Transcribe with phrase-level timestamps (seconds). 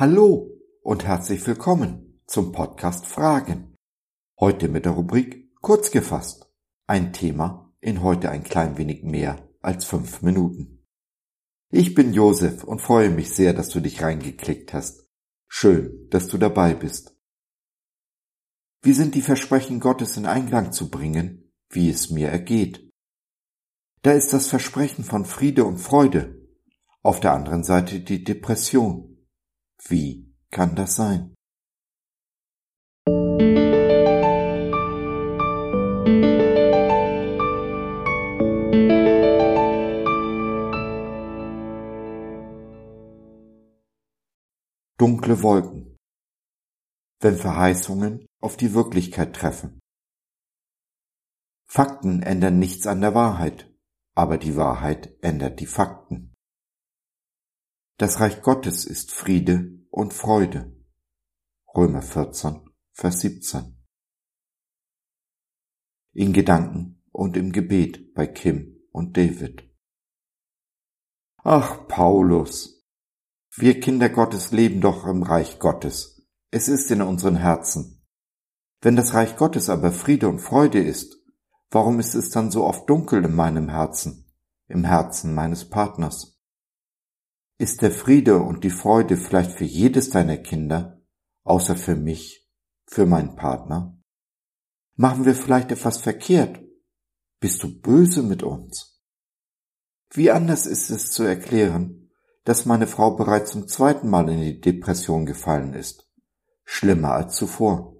[0.00, 3.74] Hallo und herzlich willkommen zum Podcast Fragen.
[4.38, 6.48] Heute mit der Rubrik Kurz gefasst.
[6.86, 10.86] Ein Thema in heute ein klein wenig mehr als fünf Minuten.
[11.72, 15.08] Ich bin Josef und freue mich sehr, dass du dich reingeklickt hast.
[15.48, 17.16] Schön, dass du dabei bist.
[18.82, 22.88] Wie sind die Versprechen Gottes in Einklang zu bringen, wie es mir ergeht?
[24.02, 26.40] Da ist das Versprechen von Friede und Freude,
[27.02, 29.07] auf der anderen Seite die Depression
[29.86, 31.34] wie kann das sein?
[44.98, 45.96] Dunkle Wolken.
[47.20, 49.80] Wenn Verheißungen auf die Wirklichkeit treffen.
[51.66, 53.72] Fakten ändern nichts an der Wahrheit,
[54.14, 56.27] aber die Wahrheit ändert die Fakten.
[58.00, 60.72] Das Reich Gottes ist Friede und Freude.
[61.74, 62.60] Römer 14,
[62.92, 63.76] Vers 17.
[66.12, 69.68] In Gedanken und im Gebet bei Kim und David.
[71.38, 72.86] Ach, Paulus,
[73.56, 76.24] wir Kinder Gottes leben doch im Reich Gottes.
[76.52, 78.06] Es ist in unseren Herzen.
[78.80, 81.20] Wenn das Reich Gottes aber Friede und Freude ist,
[81.72, 84.32] warum ist es dann so oft dunkel in meinem Herzen,
[84.68, 86.37] im Herzen meines Partners?
[87.60, 91.02] Ist der Friede und die Freude vielleicht für jedes deiner Kinder,
[91.42, 92.48] außer für mich,
[92.86, 94.00] für meinen Partner?
[94.94, 96.60] Machen wir vielleicht etwas verkehrt?
[97.40, 99.02] Bist du böse mit uns?
[100.10, 102.12] Wie anders ist es zu erklären,
[102.44, 106.08] dass meine Frau bereits zum zweiten Mal in die Depression gefallen ist,
[106.64, 107.96] schlimmer als zuvor,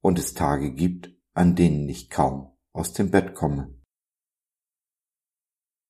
[0.00, 3.72] und es Tage gibt, an denen ich kaum aus dem Bett komme.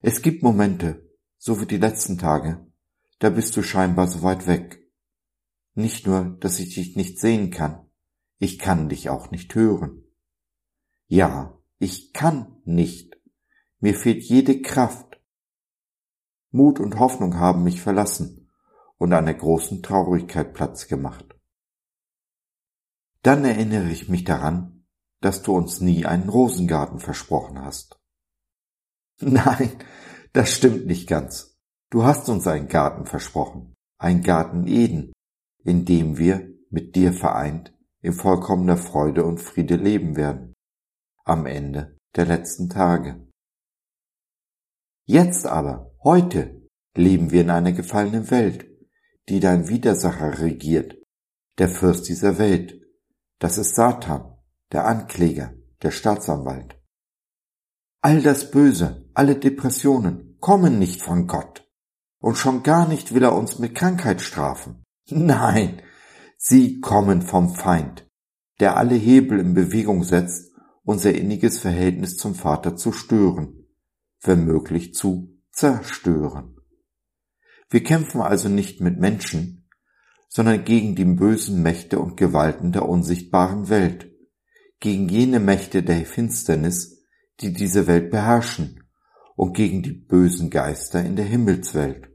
[0.02, 2.69] Es gibt Momente, so wie die letzten Tage,
[3.20, 4.82] da bist du scheinbar so weit weg.
[5.74, 7.88] Nicht nur, dass ich dich nicht sehen kann,
[8.38, 10.02] ich kann dich auch nicht hören.
[11.06, 13.20] Ja, ich kann nicht.
[13.78, 15.20] Mir fehlt jede Kraft.
[16.50, 18.50] Mut und Hoffnung haben mich verlassen
[18.96, 21.38] und einer großen Traurigkeit Platz gemacht.
[23.22, 24.86] Dann erinnere ich mich daran,
[25.20, 28.00] dass du uns nie einen Rosengarten versprochen hast.
[29.20, 29.72] Nein,
[30.32, 31.49] das stimmt nicht ganz.
[31.90, 35.12] Du hast uns einen Garten versprochen, ein Garten Eden,
[35.64, 40.54] in dem wir mit dir vereint in vollkommener Freude und Friede leben werden,
[41.24, 43.28] am Ende der letzten Tage.
[45.04, 46.62] Jetzt aber, heute,
[46.96, 48.68] leben wir in einer gefallenen Welt,
[49.28, 50.96] die dein Widersacher regiert,
[51.58, 52.80] der Fürst dieser Welt.
[53.40, 54.38] Das ist Satan,
[54.70, 56.80] der Ankläger, der Staatsanwalt.
[58.00, 61.69] All das Böse, alle Depressionen kommen nicht von Gott.
[62.20, 64.84] Und schon gar nicht will er uns mit Krankheit strafen.
[65.08, 65.82] Nein,
[66.36, 68.06] sie kommen vom Feind,
[68.60, 70.52] der alle Hebel in Bewegung setzt,
[70.84, 73.66] unser inniges Verhältnis zum Vater zu stören,
[74.22, 76.56] wenn möglich zu zerstören.
[77.70, 79.68] Wir kämpfen also nicht mit Menschen,
[80.28, 84.10] sondern gegen die bösen Mächte und Gewalten der unsichtbaren Welt,
[84.78, 87.04] gegen jene Mächte der Finsternis,
[87.40, 88.84] die diese Welt beherrschen,
[89.36, 92.09] und gegen die bösen Geister in der Himmelswelt.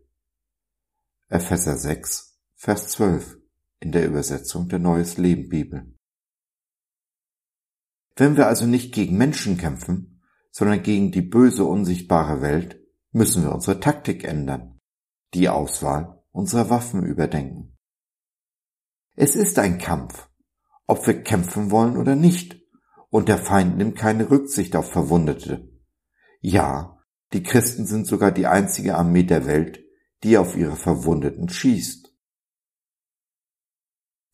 [1.27, 3.39] Epheser 6, Vers 12
[3.79, 5.91] in der Übersetzung der Neues Leben Bibel.
[8.15, 10.21] Wenn wir also nicht gegen Menschen kämpfen,
[10.51, 12.79] sondern gegen die böse, unsichtbare Welt,
[13.11, 14.79] müssen wir unsere Taktik ändern,
[15.33, 17.75] die Auswahl unserer Waffen überdenken.
[19.15, 20.29] Es ist ein Kampf,
[20.85, 22.61] ob wir kämpfen wollen oder nicht,
[23.09, 25.71] und der Feind nimmt keine Rücksicht auf Verwundete.
[26.39, 26.99] Ja,
[27.33, 29.84] die Christen sind sogar die einzige Armee der Welt,
[30.25, 32.11] die auf ihre Verwundeten schießt.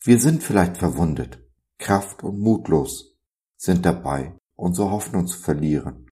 [0.04, 1.46] Wir sind vielleicht verwundet,
[1.80, 3.20] kraft- und mutlos,
[3.58, 6.10] sind dabei, unsere Hoffnung zu verlieren.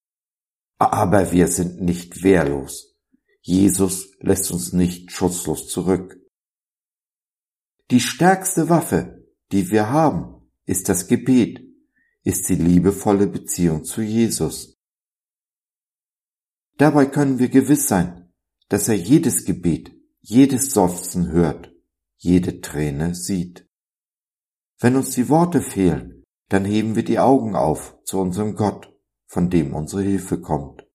[0.79, 2.97] Aber wir sind nicht wehrlos.
[3.41, 6.19] Jesus lässt uns nicht schutzlos zurück.
[7.89, 11.65] Die stärkste Waffe, die wir haben, ist das Gebet,
[12.23, 14.77] ist die liebevolle Beziehung zu Jesus.
[16.75, 18.28] Dabei können wir gewiss sein,
[18.69, 21.73] dass er jedes Gebet, jedes Seufzen hört,
[22.17, 23.67] jede Träne sieht.
[24.79, 28.93] Wenn uns die Worte fehlen, dann heben wir die Augen auf zu unserem Gott,
[29.27, 30.87] von dem unsere Hilfe kommt.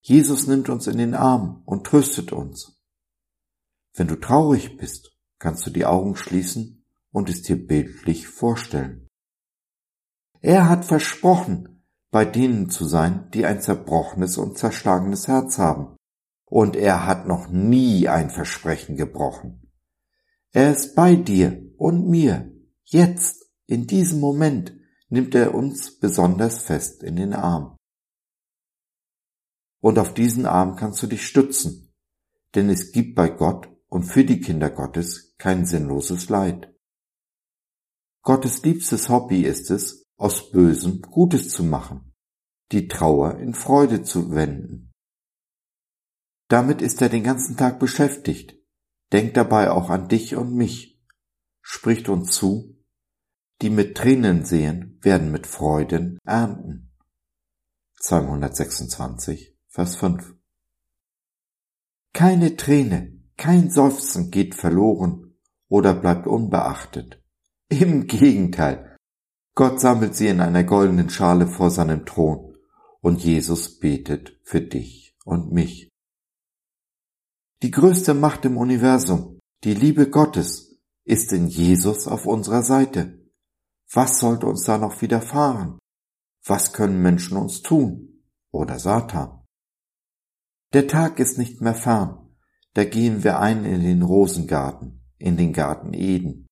[0.00, 2.78] Jesus nimmt uns in den Arm und tröstet uns.
[3.94, 9.08] Wenn du traurig bist, kannst du die Augen schließen und es dir bildlich vorstellen.
[10.40, 15.96] Er hat versprochen, bei denen zu sein, die ein zerbrochenes und zerschlagenes Herz haben,
[16.46, 19.70] und er hat noch nie ein Versprechen gebrochen.
[20.52, 22.52] Er ist bei dir und mir.
[22.84, 24.76] Jetzt, in diesem Moment,
[25.08, 27.76] nimmt er uns besonders fest in den Arm.
[29.80, 31.92] Und auf diesen Arm kannst du dich stützen,
[32.54, 36.72] denn es gibt bei Gott und für die Kinder Gottes kein sinnloses Leid.
[38.22, 42.14] Gottes liebstes Hobby ist es, aus Bösem Gutes zu machen,
[42.72, 44.93] die Trauer in Freude zu wenden.
[46.54, 48.54] Damit ist er den ganzen Tag beschäftigt,
[49.12, 51.04] denkt dabei auch an dich und mich,
[51.60, 52.78] spricht uns zu,
[53.60, 56.92] die mit Tränen sehen, werden mit Freuden ernten.
[57.98, 60.36] 226, Vers 5.
[62.12, 65.34] Keine Träne, kein Seufzen geht verloren
[65.66, 67.20] oder bleibt unbeachtet.
[67.68, 68.96] Im Gegenteil,
[69.56, 72.56] Gott sammelt sie in einer goldenen Schale vor seinem Thron
[73.00, 75.90] und Jesus betet für dich und mich.
[77.64, 83.26] Die größte Macht im Universum, die Liebe Gottes, ist in Jesus auf unserer Seite.
[83.90, 85.78] Was sollte uns da noch widerfahren?
[86.44, 88.22] Was können Menschen uns tun?
[88.50, 89.46] Oder Satan?
[90.74, 92.36] Der Tag ist nicht mehr fern.
[92.74, 96.46] Da gehen wir ein in den Rosengarten, in den Garten Eden.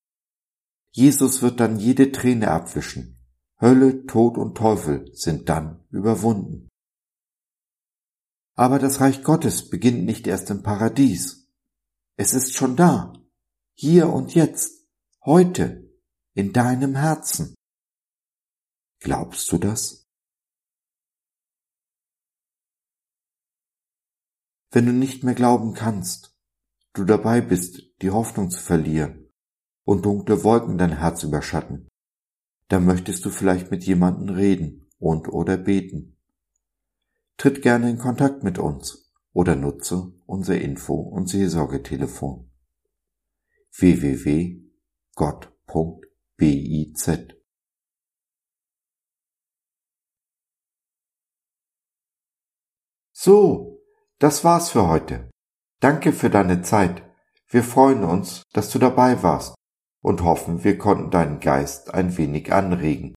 [0.93, 3.21] Jesus wird dann jede Träne abwischen.
[3.61, 6.71] Hölle, Tod und Teufel sind dann überwunden.
[8.63, 11.51] Aber das Reich Gottes beginnt nicht erst im Paradies.
[12.17, 13.13] Es ist schon da,
[13.75, 14.87] hier und jetzt,
[15.25, 15.93] heute,
[16.35, 17.57] in deinem Herzen.
[19.01, 20.07] Glaubst du das?
[24.71, 26.33] Wenn du nicht mehr glauben kannst,
[26.93, 29.29] du dabei bist, die Hoffnung zu verlieren
[29.85, 31.89] und dunkle Wolken dein Herz überschatten,
[32.69, 36.12] dann möchtest du vielleicht mit jemandem reden und oder beten.
[37.43, 42.49] Tritt gerne in Kontakt mit uns oder nutze unser Info- und Seelsorgetelefon
[43.77, 44.71] www.gott.biz.
[53.11, 53.83] So,
[54.21, 55.29] das war's für heute.
[55.81, 57.03] Danke für deine Zeit.
[57.49, 59.57] Wir freuen uns, dass du dabei warst
[60.01, 63.17] und hoffen, wir konnten deinen Geist ein wenig anregen.